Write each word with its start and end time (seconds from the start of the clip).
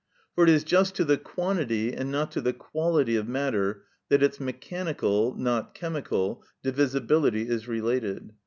For 0.33 0.45
it 0.45 0.49
is 0.49 0.63
just 0.63 0.95
to 0.95 1.05
the 1.05 1.19
quantity, 1.19 1.93
and 1.93 2.11
not 2.11 2.31
to 2.31 2.41
the 2.41 2.53
quality 2.53 3.15
of 3.17 3.27
matter 3.27 3.83
that 4.09 4.23
its 4.23 4.39
mechanical 4.39 5.35
(not 5.37 5.75
chemical) 5.75 6.43
divisibility 6.63 7.47
is 7.47 7.67
related. 7.67 8.33